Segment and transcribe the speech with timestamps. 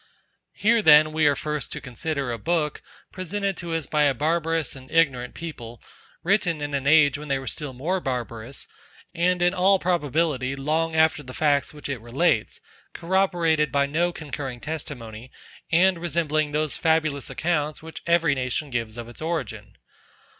[0.55, 4.75] Here then we are first to consider a book, presented to us by a barbarous
[4.75, 5.79] and ignorant people,
[6.23, 8.67] written in an age when they were still more barbarous,
[9.13, 12.59] and in all probability long after the facts which it relates,
[12.93, 15.31] corroborated by no concurring testimony,
[15.71, 19.77] and resembling those fabulous accounts, which every nation gives of its origin.